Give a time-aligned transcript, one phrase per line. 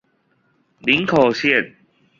[0.79, 1.75] 林口線